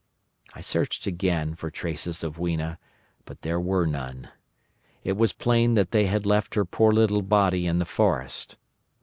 [0.55, 2.79] "I searched again for traces of Weena,
[3.25, 4.29] but there were none.
[5.03, 8.57] It was plain that they had left her poor little body in the forest.